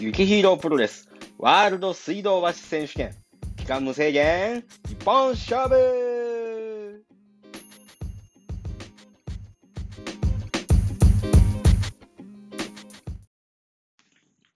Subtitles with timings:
[0.00, 3.16] 雪ヒーロープロレスワールド水道橋選手権
[3.56, 7.04] 期間無制限一本勝負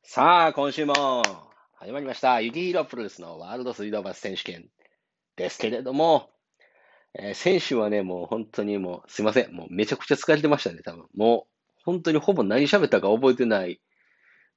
[0.04, 0.94] さあ、今週も
[1.74, 2.40] 始まりました。
[2.40, 4.66] 雪ヒーロープロレスのワールド水道橋選手権
[5.34, 6.30] ですけれども、
[7.14, 9.52] えー選手はね、もう本当にもう、すいません。
[9.52, 11.06] もうめちゃくちゃ疲れてましたね、多分。
[11.16, 13.80] もう、本当にほぼ何喋ったか覚えてない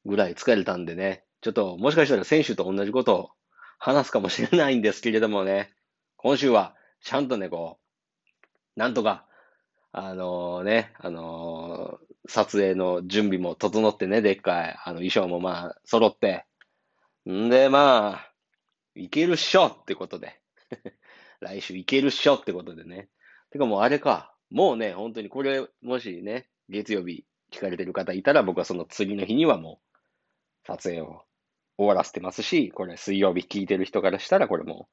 [0.06, 3.30] ぐらい疲れたんでね、ちょっともしかしたら選手と同じことを
[3.78, 5.74] 話すかもしれないんですけれどもね、
[6.18, 7.78] 今週はちゃんとね、こ
[8.76, 9.26] う、なんとか、
[9.92, 16.46] あのね、あのー撮影の準備も整ってね、でっかい、あの衣装もまあ、揃って、
[17.30, 18.32] んで、まあ、
[18.96, 20.40] いけるっしょってことで。
[21.42, 23.10] 来週いけるっしょってことでね。
[23.52, 24.34] てかもうあれか。
[24.50, 29.85] もうね、本当にこれ、もしね、月曜日聞かれてる方いたら、僕はその次の日にはもう、
[30.66, 31.22] 撮影を
[31.78, 34.88] 終わらせてますし、これ水曜日聞いてる人からしたら、これも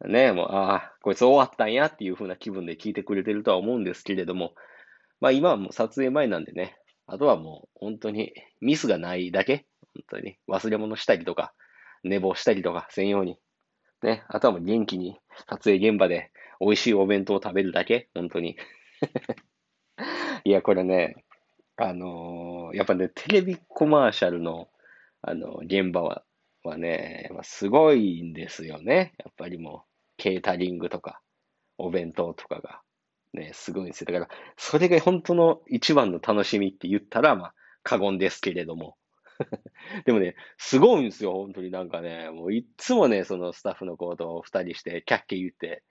[0.00, 4.54] う、ね、もう、ああ、こいつ終わったんやっていう風な気分で聞いてくれてるとは思うんですけれども、
[5.20, 6.76] まあ今はもう撮影前なんでね、
[7.06, 11.52] あとはもう本当にミスがないだけ、本当に忘れ物したりとか、
[12.04, 13.38] 寝坊したりとかせんように、
[14.02, 18.56] ね、あとはもう元気に撮影現場で美味しいお弁当を食べるだけ、本当に。
[20.44, 21.24] いや、これね、
[21.76, 24.68] あのーやっぱね、テレビコマーシャルの、
[25.22, 26.24] あの、現場は、
[26.64, 29.14] はね、まあすごいんですよね。
[29.18, 31.20] やっぱりもう、ケータリングとか、
[31.78, 32.80] お弁当とかが、
[33.32, 34.06] ね、すごいんですよ。
[34.06, 38.96] だから、それが本当の一番の楽しみって言ったら、まあ、過言ですけれども。
[40.04, 45.84] でもね、すごいんですよ、本当になんかね、もういつもね、そのスタッフの子と二人して、キャッキャ言って、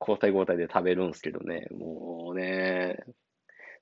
[0.00, 2.98] 交代交代で食べるんですけどね、もうね、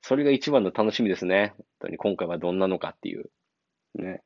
[0.02, 1.54] それが一番の楽しみですね。
[1.56, 3.30] 本当に今回はどんなのかっていう。
[3.94, 4.22] ね。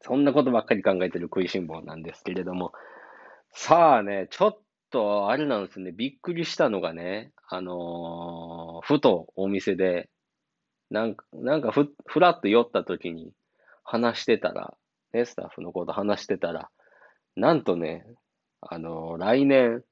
[0.00, 2.72] そんなことばっかり考えてる食いしん坊なんですけれども。
[3.50, 4.58] さあね、ちょっ
[4.90, 10.08] とあれなんですね、びっくりしたのがね、あのーふとお店で、
[10.90, 13.32] なんか、なんかふ、ふらっと寄った時に
[13.84, 14.74] 話してたら、
[15.12, 16.70] ね、スタッフの子と話してたら、
[17.36, 18.06] なんとね、
[18.60, 19.82] あのー来年、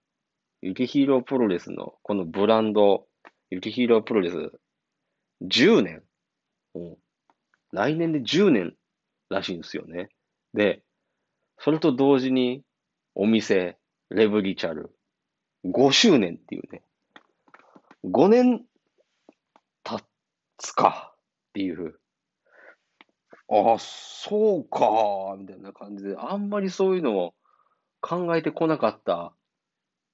[0.62, 3.06] 雪ヒーロープロレスのこのブランド、
[3.50, 4.52] 雪ヒーロープロレス
[5.42, 6.02] 10年。
[6.74, 6.96] うん
[7.72, 8.74] 来年で10年
[9.28, 10.08] らしいんですよね。
[10.54, 10.82] で、
[11.58, 12.62] それと同時に
[13.14, 13.78] お店、
[14.10, 14.90] レブリチャル、
[15.64, 16.82] 5周年っていうね。
[18.04, 18.64] 5年
[19.82, 20.04] 経
[20.58, 21.18] つかっ
[21.54, 21.98] ていう。
[23.48, 27.34] ああ、そうか、みたいな感じで、あんまりそういうのを
[28.00, 29.32] 考えてこなかった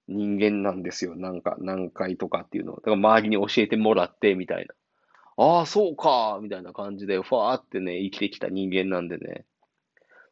[0.09, 1.17] 人間なんですよ。
[1.17, 2.77] なんか、何回とかっていうのを。
[2.77, 4.75] だから周りに教えてもらって、みたいな。
[5.37, 9.45] ああ、そうか、みたいな感じで、ふわーってね、生きてきた人間なんでね。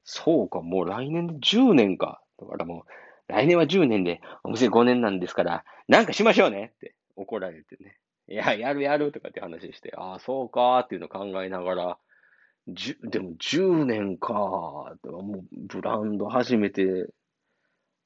[0.05, 2.21] そうか、もう来年で10年か。
[2.39, 2.85] だからも
[3.29, 7.97] う、来年は10年で、お店5年なんですから、なんかしましょうねって怒られてね。
[8.29, 11.99] いや、やるやるとかって話して、ああ、そうかっていうのを考えながら、
[12.69, 17.09] じゅでも10年か、もうブランド始めて、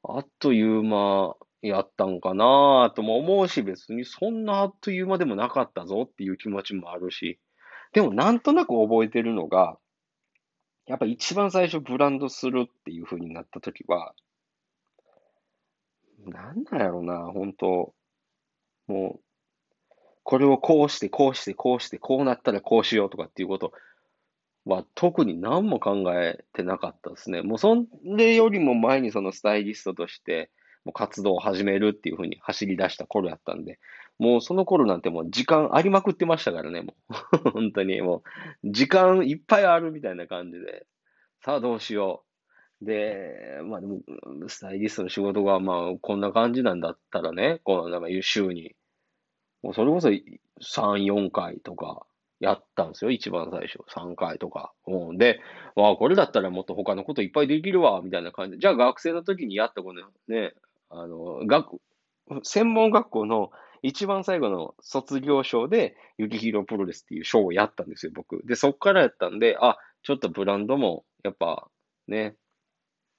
[0.02, 1.34] あっという間
[1.68, 7.38] やったんかなとも思うし、別にそんなあっという間でもなかったぞっていう気持ちもあるし、
[7.92, 9.78] でもなんとなく覚えてるのが、
[10.86, 14.14] やっぱ一番最初ブランドするっていう風になった時は、
[16.26, 17.94] なんなんやろな、本当
[18.86, 19.20] もう、
[20.22, 23.72] これをこうして、こうして、こうして、こうなったらこうしようとかっていうこと
[24.64, 27.42] は特に何も考えてなかったですね。
[27.42, 30.50] もうそれよりも前にそのスタイリストとして
[30.84, 33.78] もう活動を始めるっていうふうに走り出した頃やったんで、
[34.18, 36.94] もうその頃なんてもう時間ありまくってましたからね、も
[37.44, 37.50] う。
[37.50, 38.22] 本当にも
[38.62, 40.86] う時間いっぱいあるみたいな感じで、
[41.40, 42.24] さあどうしよ
[42.82, 42.84] う。
[42.84, 44.00] で、まあでも、
[44.48, 48.74] スタイリストの仕事がまあこんな感じなんだったらね、こうなんか週に、
[49.62, 50.20] もうそれこそ3、
[51.04, 52.06] 4回とか
[52.40, 53.78] やったんですよ、一番最初。
[53.88, 54.72] 3回とか。
[54.86, 55.40] うん、で、
[55.76, 58.58] わあ、これだったらもっと他のこといっぱいできるわ、みたいな感じで。
[58.58, 60.52] じゃあ学生の時にやったこのね、
[60.94, 61.80] あの、学、
[62.42, 63.50] 専門学校の
[63.82, 68.42] 一番最後の卒業証で、雪ヒロプロレスっていう賞をやったんですよ、僕。
[68.46, 71.68] で、そっからやったんで、あ、ちょっとブランドも、やっぱ、
[72.08, 72.36] ね、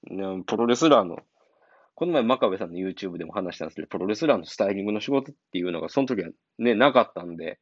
[0.10, 1.18] ねプロレスラーの、
[1.94, 7.60] この前、真壁さんの YouTube でも話したんですけど、プロレスラーのスタイリングの仕事っていうのが、その時はね、なかったんで、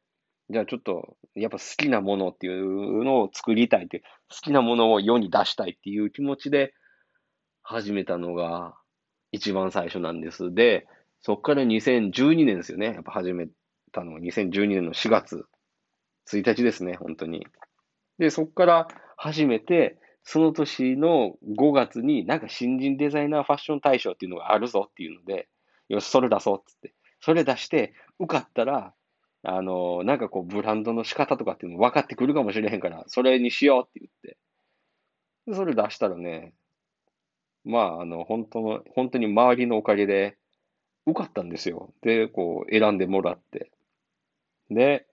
[0.50, 4.00] じゃあちょっと、やっぱ好きなものっていうのを作りたいって、
[4.30, 6.74] 好きなものを世に出したいっていう気持ちで
[7.62, 8.74] 始めたのが
[9.34, 10.54] 一番最初なんです。
[10.54, 10.86] で、
[11.20, 12.92] そっから2012年ですよね。
[12.94, 13.48] やっぱ始め
[13.90, 15.44] たのが2012年の4月
[16.30, 17.44] 1日ですね、本当に。
[18.18, 25.48] で、そっから始めて、その年の5月になんか新人デザイナーファッション大賞っていうのがあるぞっていうので、
[25.88, 26.94] よし、それ出そうっつって。
[27.20, 28.94] それ出して、受かったら、
[29.42, 34.38] あの、なんかこう、ブランドの仕方とかっていうの分かってくるかもしれへんから、それにしようって言って。
[35.46, 36.54] でそれ出したらね、
[37.64, 40.36] まあ、あの、本当の、本当に周りのおかげで、
[41.06, 41.92] 受かったんですよ。
[42.02, 43.70] で、こう、選んでもらって。
[44.70, 45.06] で、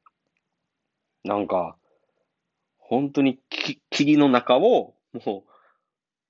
[1.23, 1.77] なんか、
[2.77, 4.95] 本当にき霧の中を、
[5.25, 5.45] も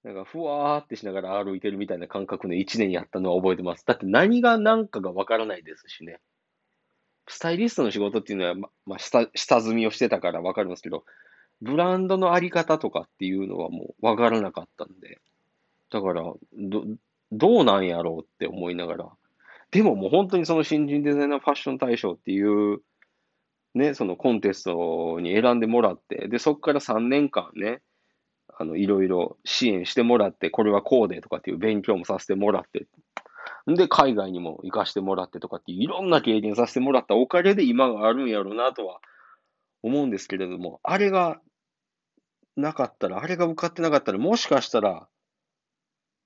[0.03, 3.85] う、なんか、ふわーってしながら歩いてるみたいな感覚の1年やったのは覚えてます。
[3.85, 6.19] だって何が何かがわからないですしね。
[7.27, 11.06] スタイリストの仕事っていうのは、ま、まあ、下、下積みをしてたからわかりますけど、
[11.62, 15.19] ブランドのあり方とかっていうのはもうわからなかったんで。
[15.91, 16.23] だから、
[16.53, 16.85] ど、
[17.31, 19.09] どうなんやろうって思いながら。
[19.71, 22.79] でももう本当にその新人デザイナーファッション大賞っていう、
[23.73, 27.81] ね、そのコンテストに選んでもらって、で、そこから3年間ね、
[28.57, 32.88] あの、いろいろ支援してもらって、これはこうでとかっていう勉強もさせてもらって、
[33.67, 38.99] で、海外にも行かしてもらってとかっていろんな経験させてもらったおかげで今があるんやろうなとは
[39.83, 41.39] 思うんですけれども、あれが
[42.57, 45.07] なかったら、あれが受かってなかったら、もしかしたら、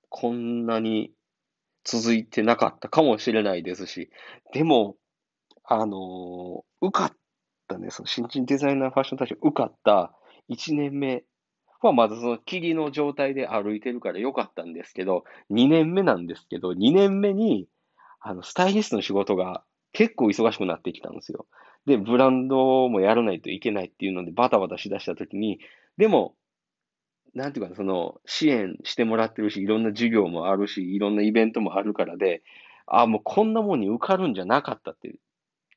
[0.08, 1.12] こんなに
[1.84, 4.10] 続いてなかったかもしれないですし、
[4.52, 4.96] でも、
[5.64, 7.12] あのー、受かっ
[7.68, 10.12] たね、その新人デザイナーファッション大賞受かった
[10.48, 11.24] 1年目
[11.82, 17.68] はまだその霧の状態で歩いてるから良かったんですけど、2年目なんですけど、2年目に、
[18.20, 19.62] あの、スタイリストの仕事が
[19.92, 21.46] 結構忙しくなってきたんですよ。
[21.86, 25.60] で、ブランドもやらないといけないっていうのでバタバタしだしたときに、
[25.96, 26.34] でも、
[27.36, 32.42] なんていうか、その、支援してもらってるし、いろんな授業もあるし、いろんなイベントもあるからで、
[32.86, 35.14] ああ、もうこんなもんに受かるんじゃなかったって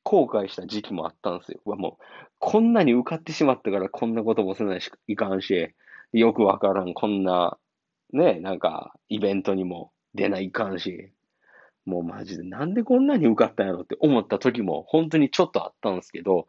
[0.04, 1.60] 後悔した時期もあったんですよ。
[1.64, 2.04] もう、
[2.38, 5.74] こんなに受かってしまったからこんなこともせないし、いかんし、
[6.14, 7.58] よくわからん、こんな、
[8.14, 11.12] ね、なんか、イベントにも出ないかんし、
[11.84, 16.46] もうマジでなんでこんなに受かったんやろって思った時も本当にちょっとあったんですけど、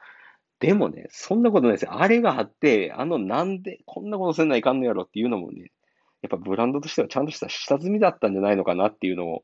[0.61, 1.99] でもね、そんなことないですよ。
[1.99, 5.71] あれがあって、あのなんでこんなことせないかんのやろっていうのもね、
[6.21, 9.43] やっぱブランドとしてはちゃんとした下積みだったんじゃないのかなっていうのを、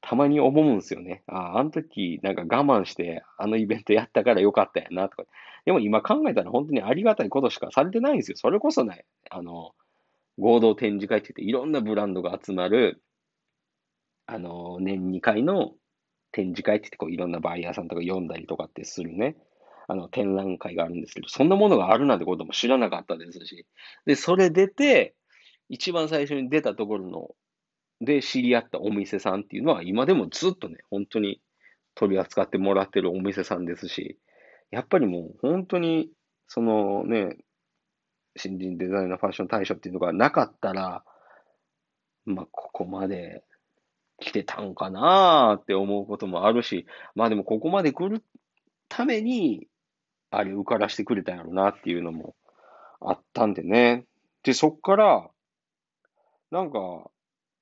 [0.00, 1.24] たまに思うんですよね。
[1.26, 5.24] ああ、あの時なんか我慢してあのイベントやったからよかったやなとか。
[5.64, 8.36] でも今考えたら本当にありがたいことしかされてないんですよ。
[8.36, 9.72] それこそね、あの、
[10.38, 13.02] 合同展示会って言っていろんなブランドが集まる、
[14.26, 15.72] あの、年2回の
[16.30, 19.36] 展示会って言ってこういろんなバイヤーさんとか読んだりとかってするね、
[19.90, 23.66] あの展覧会があるんですけど、そんなものがあるなんてことも知らなかったですし、
[24.06, 25.16] で、それ出て、
[25.68, 27.28] 一番最初に出たところの、
[28.00, 31.40] で知り合ったお店さんっていうのは今でもずっとね、本当に
[31.96, 34.16] 取り扱ってもらってるお店さんですし、
[34.70, 36.08] やっぱりもう本当に、
[36.46, 37.36] そのね、
[38.36, 41.02] 新人デザイナーファッション大賞っていうのがなかったら、
[42.26, 43.42] まあ、ここまで
[44.20, 46.86] 来てたんかなーって思うこともあるし、
[47.16, 48.22] まあでもここまで来る
[48.88, 49.66] ために、
[50.30, 52.34] あれ受からしてくれたんやろうなっていうのも
[53.00, 54.04] あったんでね。
[54.42, 55.30] で、そっから、
[56.50, 57.10] なんか、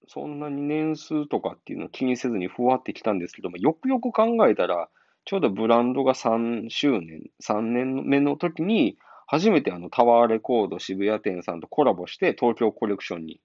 [0.06, 4.88] そんなに年数とかっていうのを気にせずにふわってきたんですけども、よくよく考えたら、
[5.24, 13.40] ちょうどブランドが3周年、3年目の時に、初めてあのタワーレコード渋谷店さんとコラボして東京コレクションに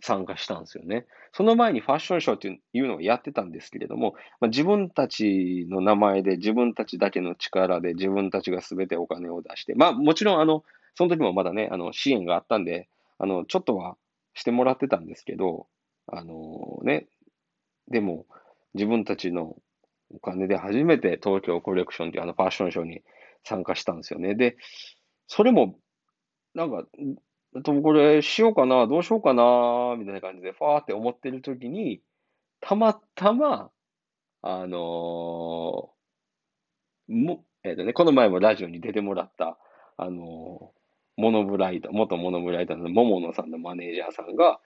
[0.00, 1.06] 参加したんですよね。
[1.32, 12.88] その前にファッションショーっていうのをやってたんですけれども、まあ、自分たちの名前で自分たちだけの力で自分たちが全てお金を出して、まあもちろんあの、その時もまだね、あの支援があったんで、
[13.18, 13.96] あの、ちょっとは
[14.34, 15.66] してもらってたんですけど、
[16.06, 17.06] あのね、
[17.88, 18.26] でも
[18.74, 19.56] 自分たちの
[20.14, 23.02] お金で初めて東京コレクションっていうあのファッションショーに
[23.44, 24.34] 参加したんですよね。
[24.34, 24.56] で、
[25.26, 25.78] それも、
[26.54, 26.84] なんか、
[27.62, 32.00] とこれしようかな、どうしようかな、みたいな感じで、ファーって思ってる時に、
[32.60, 33.70] たまたま、
[34.42, 39.58] あのー、も、えっ、ー、とね、この前もラジオに出てもらった、
[39.96, 44.60] あのー、モノブライダー、元モノブライダーの桃野さんのマネージャーさんが、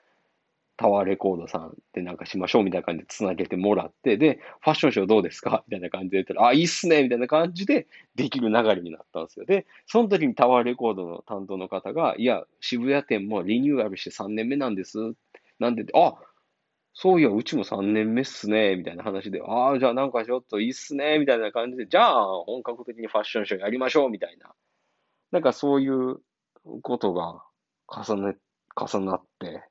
[0.81, 5.63] タワーレコードさんでなんかしましょうみたいな感じで繋げてもらって、で、ファッションショーどうですか？
[5.69, 9.45] みたいな感じで言ったら、あ、いいっすねみたいな感じでできる流れになったんですよ。
[9.45, 14.97] で、その時にタワーレコードの担当の方が、いや、渋谷店もリニューアルして3年目なんです。
[15.59, 16.15] なんで、あ、
[16.95, 24.55] そういや、うちも3年目っすね、みたいな話で、ああ、じゃあなんかちょっといいっすね、みたいな感じで、じゃあ本格的にファッションショーやりましょう、みたいな。
[25.31, 26.17] なんかそういう
[26.83, 27.45] ことが
[27.87, 28.37] 重ね、
[28.77, 29.63] 重なって、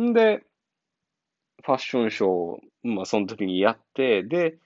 [0.00, 0.44] んで、
[1.64, 4.58] ファッションショーを、まあ、その時にやって、で、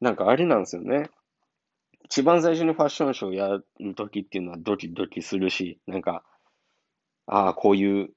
[0.00, 1.10] なんかあれなんですよね。
[2.04, 6.22] 一番最初にファッションショーやる時っていうのはドキドキするし、なんか、
[7.26, 8.10] ああ、こういう、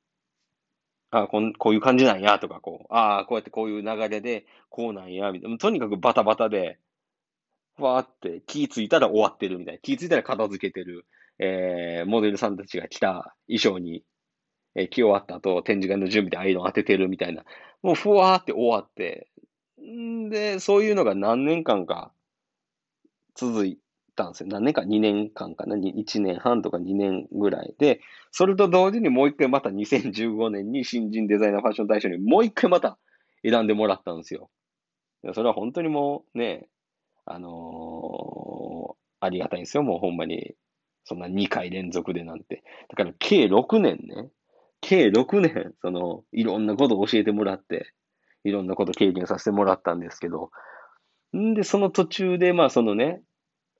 [1.09, 5.57] ああこん、こういう感じなんやとか、こう、ああ、こうやってこういう流れで、こうなんや、みたいな。
[5.57, 6.79] とにかくバタバタで、
[7.77, 9.79] わーって気ぃついたら終わってるみたいな。
[9.79, 11.05] 気ぃついたら片付けてる。
[11.39, 14.03] えー、モデルさんたちが着た衣装に、
[14.77, 17.43] え、着終わった後、展示会の準備でアイロン当ててるみたいな。
[17.81, 19.27] もうふわーって終わって、
[19.81, 22.11] んで、そういうのが何年間か
[23.35, 23.79] 続い
[24.15, 24.49] たんですよ。
[24.49, 32.97] 何年か ?2 年間かな ?1 年半とか2年ぐらいで、それと同時にもう一回また2015年に新人デザイナーファッション大賞にもう一回また
[33.43, 34.49] 選んでもらったんですよ。
[35.33, 36.67] それは本当にもうね、
[37.25, 39.83] あのー、ありがたいんですよ。
[39.83, 40.55] もうほんまに。
[41.09, 42.63] そんな2回連続でなんて。
[42.89, 44.29] だから計6年ね。
[44.81, 47.93] 計6年、その、いろんなことを教えてもらって、
[48.43, 50.51] いろんなことを経験させてもらったんですけど、
[51.35, 53.21] んで、その途中で、まあそのね、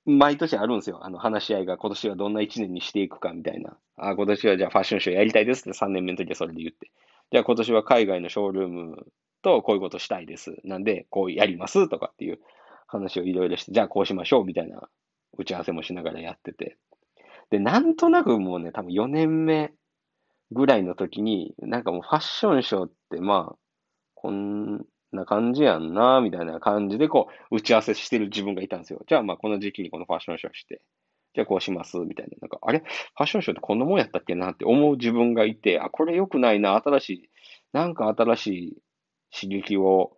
[0.04, 1.04] 毎年あるんですよ。
[1.04, 3.76] あの話し合いが今年はどんな1年にしていくかみたいな。
[3.96, 6.90] あ、今年はじゃあファッションショーやりたいですって3年目の時はそれで言って。
[7.30, 9.06] じゃあ今年は海外のショールーム
[9.42, 10.56] とこういうことしたいです。
[10.64, 12.40] なんで、こうやりますとかっていう
[12.86, 14.88] 話をいろいろして、じゃあこうしましょうみたいな
[15.36, 16.78] 打ち合わせもしながらやってて。
[17.50, 19.72] で、なんとなくもうね、多分4年目
[20.50, 23.56] ぐらいの時に、なんかもうファッションショーってまあ、
[24.14, 29.00] こんな感じやんな、みたいな感じで、こう、打ち合わせしてる自分がいたんですよ。
[29.06, 30.82] じゃあ、まあ、この時期にこのファッションショーして、
[31.34, 32.32] じゃあこうします、みたいな。
[32.40, 32.80] なんか、あれ？
[32.80, 37.30] ファッションショーってこんなもんやったっけなって思う自分がいて、あ、これ良くないな、新しい、
[37.72, 38.82] なんか新しい
[39.30, 40.16] 刺激を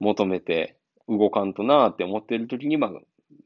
[0.00, 2.90] 求めて動かんとなって思ってる時に、まあ、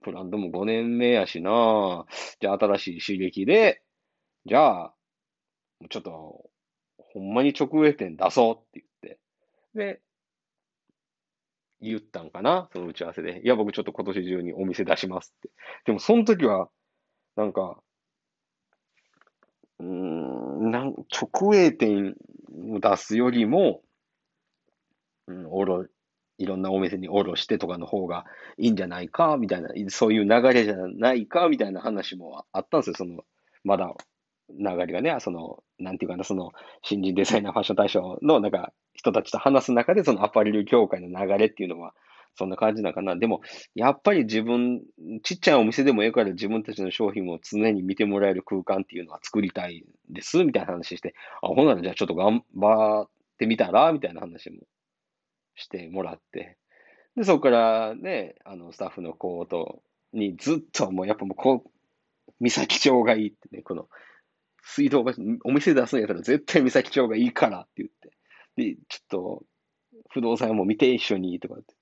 [0.03, 2.07] ブランドも5年目やしな
[2.41, 3.83] じゃあ新しい刺激で、
[4.47, 4.95] じゃあ、
[5.91, 6.51] ちょっと、
[6.99, 9.19] ほんまに直営店出そうって言って。
[9.75, 10.01] で、
[11.81, 12.69] 言ったんかな？
[12.73, 13.43] その打ち合わせで。
[13.45, 15.51] いや、僕ちょっと今年中にお店出しますって。
[15.85, 16.69] でも、その時は、
[17.37, 17.79] なんか、
[19.79, 22.17] うーん、なん直営店
[22.73, 23.83] を出すよりも、
[25.27, 25.87] うん、おろ、
[26.39, 28.25] いろんなお店におろしてとかの方が
[28.59, 29.37] いいんじゃないか？
[29.37, 31.49] みたいな、そういう流れじゃないか？
[31.49, 32.95] みたいな話もあったんですよ。
[32.97, 33.23] その、
[33.65, 33.95] まだ
[34.51, 41.95] 流れがね、その、なんていうかな、その、新人デザイナーファッション大賞の、なんか、人たちと話す中で、そのアパレル業界の流れっていうのは、
[42.37, 43.17] そんな感じなのかな。
[43.17, 43.41] でも、
[43.75, 44.83] やっぱり自分、
[45.23, 54.59] ちっちゃいお店でもいいから自分たちの商品を常に見てもらえる空間っていうのは作りたいです、みたいな話して、あ、ほんならじゃあちょっと頑張ってみたら、みたいな話も
[55.55, 56.59] してもらって。
[57.17, 61.71] で、そこからね、あの、スタッフの子と、にずっともうやっぱもうこう、
[62.41, 63.89] 三崎町がいいってね、この、
[64.69, 65.13] 水道橋、
[65.45, 68.11] お店出すんやったら絶対三崎町がいいからって言って。
[68.57, 69.43] で、ちょっと、
[70.11, 71.77] 不動産も見て一緒にとかってっ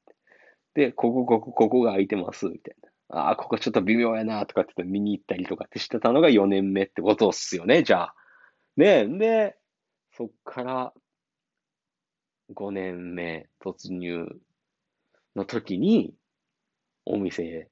[0.74, 0.88] て。
[0.88, 2.76] で、ここ、ここ、ここが空いてます、みたい
[3.08, 3.20] な。
[3.20, 8.14] ああ、ここちょっと微妙やな、とかって言って見に行ったりとかってしてたのが4年目ってことっすよね、じゃあ。
[8.76, 9.56] ねえで、
[10.12, 10.92] そっから
[12.52, 14.26] 5年目突入
[15.34, 16.14] の時に、
[17.06, 17.70] お店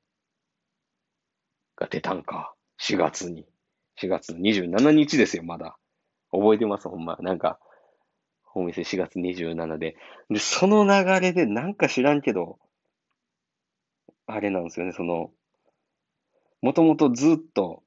[1.76, 2.54] が出たんか。
[2.78, 3.51] 4月に。
[4.00, 5.76] 4月27日ですよ、まだ。
[6.30, 7.16] 覚えてます、ほんま。
[7.20, 7.58] なんか、
[8.54, 9.96] お店4月27で。
[10.30, 12.58] で、その流れでなんか知らんけど、
[14.26, 15.30] あれなんですよね、その、
[16.61, 17.82] もともとずっと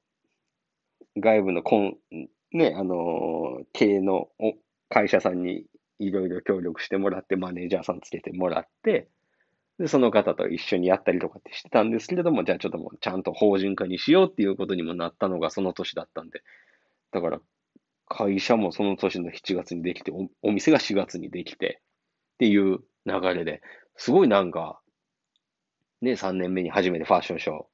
[1.17, 1.97] 外部のコン、
[2.51, 4.29] ね、あのー、経営の
[4.89, 5.65] 会社さんに
[5.99, 9.07] いろいろ協力してもらって、マネージャーさんつけてもらって、
[9.79, 16.41] で、その方と一緒にやったりとかってしてたんですけれども、じゃあちょっともうちゃんと法人化にしようっていうことにもなったのがその年だったんで、
[17.11, 17.41] だから
[18.07, 21.81] 会社もその年の7月にできて、おお店が4月にできて
[22.35, 23.61] っていう流れで、
[23.97, 24.79] すごいなんか、
[26.01, 27.65] ね、3年目に初めてファッションショー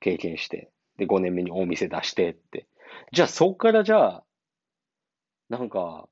[0.00, 2.66] 経験して、で、5年目にお店出してって。
[3.12, 4.24] じゃあそっからじゃあ、
[5.48, 6.08] なんか、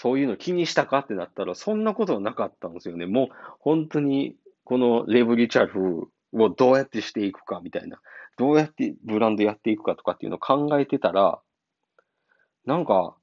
[0.00, 3.04] そういうの気にしたかってなったら、そんなことはなかったんですよね。
[3.04, 3.28] もう、
[3.58, 8.00] 本当に、このレブリチャルをどうやってしていくかみたいな、
[8.38, 11.42] どうやってブランドやっていくかとかっていうのを考えてたら、
[12.64, 13.14] なんか、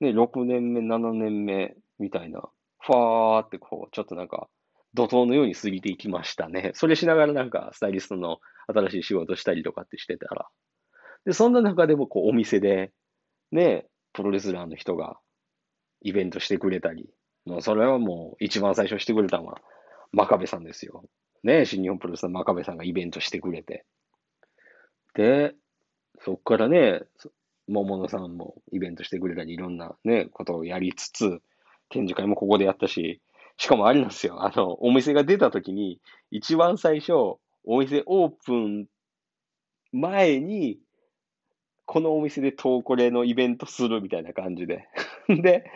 [0.00, 2.40] ね、6年目、7年目みたいな、
[2.80, 4.48] ファーってこう、ちょっとなんか、
[4.94, 6.70] 怒涛のように過ぎていきましたね。
[6.72, 10.48] それしながらなんか、スタイリストの新しい仕事したりとかってしてたら。
[11.26, 12.92] で、そんな中でもこう、お店で、
[13.50, 13.84] ね、
[14.14, 15.18] プロレスラーの人が
[16.02, 17.08] イベントしてくれたり、
[17.44, 19.60] もうそれはもう一番最初してくれたのは
[20.12, 21.04] 真壁さんですよ。
[21.42, 23.84] ね、新日本プロレスの真壁さんがイベントしてくれて。
[25.14, 25.54] で、
[26.20, 27.02] そっからね、
[27.68, 31.40] 桃野さんもイベントしてくれたり、いろんなね、ことをやりつつ、
[31.88, 33.20] 展示会もここでやったし、
[33.56, 37.12] しかもあれなんですよ、あの、お店が出た時に、一番最初、
[37.64, 38.86] お店オープン
[39.92, 40.78] 前に、
[41.92, 44.88] このお店でトーコレのイベントするみたいな感じで。
[45.28, 45.70] で、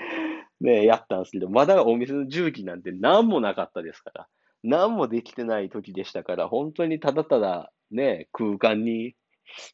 [0.62, 4.28] ね、やったんですけど、まだお店の重機なんて何もなかったですから、
[4.62, 9.14] 何もできてない時でしたから、本当にただただね、空間に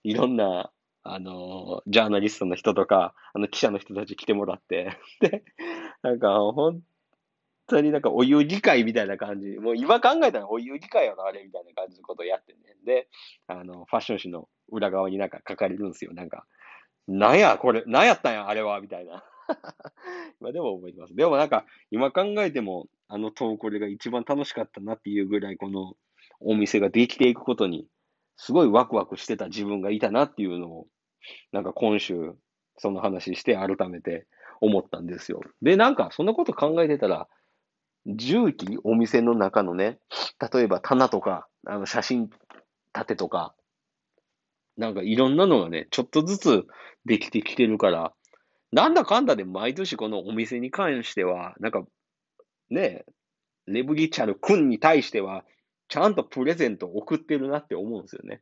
[0.03, 0.73] いろんな、
[1.05, 5.45] あの、ジャーナリストの人とか、あの記者の人たち来てもらって、 で、
[6.03, 6.81] なんか本
[7.73, 12.59] 当になんかお遊戯会みたいな感じ、もう今考えたらお遊戯会やな、あれみたいな感じのことをやってね。
[12.85, 13.09] で、
[13.47, 16.13] あの、ファッション誌の裏側になんか書かれるんですよ。
[16.13, 16.47] なんか、
[17.09, 19.25] なんや、これ、なんやったんや、あれは、みたいな。
[20.41, 21.15] 今でも覚えてます。
[21.15, 25.95] でもなんか、今考えても、あの投稿が一番楽しかったなっていうぐらい、この
[26.41, 27.87] お店ができていくことに、
[28.37, 30.87] すごいワクワクしてた自分がいたなっていうのを、
[31.53, 32.35] なんか今週、
[32.79, 34.27] その話して改めて
[34.61, 35.41] 思ったんですよ。
[35.61, 37.29] で、なんか、そんなこと考えてたら、
[38.07, 39.99] 重機、お店の中のね、
[40.53, 42.31] 例えば棚とか、あの写真
[42.95, 43.55] 立てとか、
[44.77, 46.67] なんかいろんなのがね、ちょっとずつ
[47.05, 48.13] できてきてるから、
[48.73, 51.85] なんだかんだで毎年このお店に関しては、なんか、
[52.71, 53.05] ね、
[53.67, 55.45] レブリチャル君に対しては、
[55.89, 58.41] ちゃんとプレゼントを送ってるなって思うんですよね。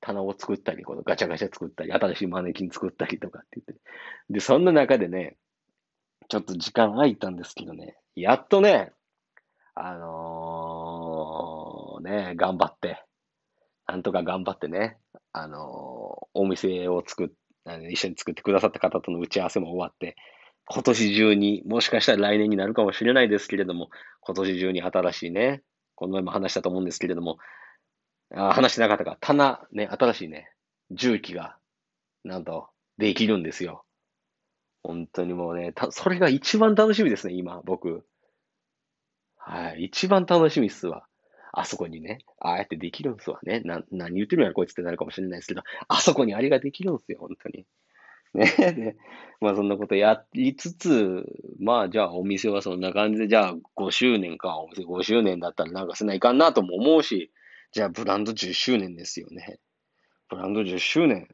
[0.00, 3.82] 棚を作ったり、このガチャガチャ作ったり、新しいマネキン作ったりとかって言って。
[4.28, 5.38] で、そんな中でね、
[6.28, 8.92] ちょっと時間空いたんですけどね、やっとね、
[9.74, 13.02] あのー、ね、頑張って、
[13.86, 14.98] なんとか頑張ってね、
[15.32, 15.60] あのー、
[16.34, 17.28] お店を作っ、
[17.90, 20.16] 一緒に作ってくださった方との打ち合わせも終わって、
[20.66, 23.90] 今年中に、もしかしたら来年になるかもしれないですけれども、
[24.20, 25.62] 今年中に新しいね、
[25.96, 27.38] この前も話したと思うんですけれども、
[28.34, 30.50] あ話してなかったか、棚、ね、新しいね、
[30.90, 31.56] 重機が、
[32.24, 33.83] なんと、できるんですよ。
[34.84, 38.04] 本当にもうね、た、それが一番楽しみですね、今、僕。
[39.36, 41.06] はい、一番楽しみっすわ。
[41.52, 43.60] あそこにね、ああやってできるんすわね。
[43.60, 47.66] な、何言ってるんやろ、こいつってなるかもしれないですけど、あそこにあれができるんすよ、本当に。
[48.34, 48.46] ね。
[48.74, 48.96] で、
[49.40, 51.24] まあそんなことやりつつ、
[51.60, 57.32] まあじゃあお店はそんな感じで、じゃあ5周年か、お店5周年だったらなんかせないかんなとも思うし、
[57.72, 59.60] じゃあブランド10周年ですよね。
[60.28, 61.28] ブランド10周年。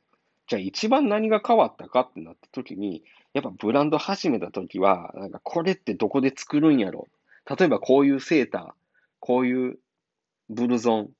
[0.51, 7.07] じゃあ一番何が変わったかってなった時に、やっぱブランド始めた時は、なんかこれってどこで作るんやろ
[7.57, 8.69] 例えばこういうセーター、
[9.21, 9.79] こういう
[10.49, 11.11] ブルゾン、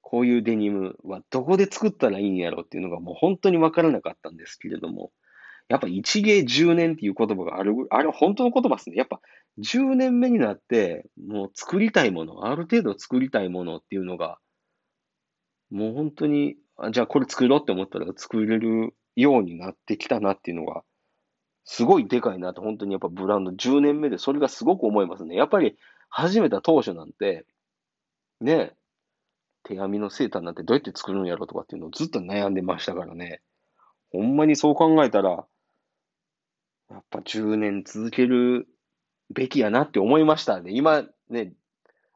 [0.00, 5.12] こういうデニムはどこで作ったらいいんやろっていうのがもう本当にわからなかったんですけれども、
[5.68, 8.96] やっぱ一芸10年っていう言葉がある、あれは本当の言葉ですね。
[8.96, 9.20] やっぱ
[9.58, 14.38] 10年目になって、もう作りたいもの、ある程度作りたいものっていうのが、
[15.70, 16.56] もう本当に、
[16.90, 20.82] じゃあこれ作ろうって思ったら作れるようになってきたなっていうのが、
[21.64, 25.34] すごいでかいなと、本当にやっぱブランド10年目でそれがすごく思いますね。
[25.36, 25.76] やっぱり
[26.08, 27.46] 始めた当初なんて、
[28.40, 28.72] ね、
[29.62, 33.42] 手紙のセーターなんてどうやって作るんやろとかっていうのをずっと悩んでましたからね。
[34.10, 35.46] ほんまにそう考えたら、
[36.90, 38.66] やっぱ10年続ける
[39.32, 40.72] べきやなって思いましたね。
[40.72, 41.52] 今ね、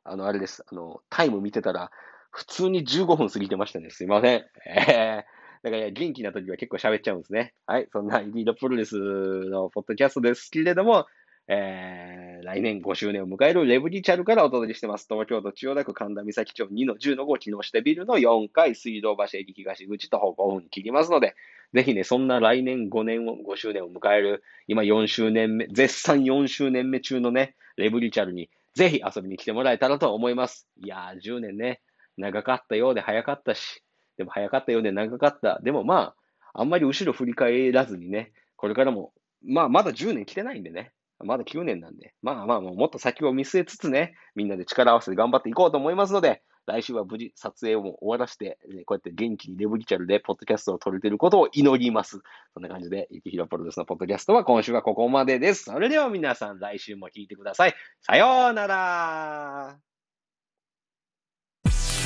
[0.03, 0.65] あの、あれです。
[0.71, 1.91] あの、タイム見てたら、
[2.35, 3.91] 普通に15分過ぎてましたね。
[3.91, 4.45] すいません。
[4.67, 7.55] えー、だから元気な時は結構喋っちゃうんですね。
[7.65, 7.87] はい。
[7.93, 11.07] そんなイリードプロレスのポッドキャストですけれども、
[11.47, 15.07] えー、来年5周年を迎えるレブリチャルからお届けしてます。
[15.09, 21.37] 東京都千代田区神田三崎町2の10の5木下ビルの4階水道橋駅東口と5分切りますので、
[21.73, 30.67] ぜひね、そんな来年5年を、5周年を迎える、今4周年目、絶賛4周年目中のね、レブリチャルにぜひ遊びに来てもらえたらと思います。
[30.83, 31.81] いやー、10年ね、
[32.17, 33.83] 長かったようで早かったし、
[34.17, 35.61] でも早かったようで長かった。
[35.63, 36.15] でもま
[36.55, 39.13] あ、あんまり後ろ振り返らずにね、これからも、
[39.45, 52.21] まあまだ10年来てないんでね、まだ9年なんで、まあまあもっと先を見据えつつね、みんなで力を合わせて頑張っていこうと思いますので、来週は無事撮影を終わらして、こうやって元気にレブリチャルでポッドキャストを撮れていることを祈ります。
[52.55, 55.65] そんな感じで、ゆきひろプロレスのポッドキャストは今週はここまでです。
[55.65, 57.75] それでは皆さん来週も聞いてください。
[58.01, 59.94] さようなら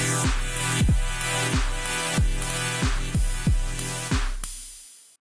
[0.09, 0.48] Peace.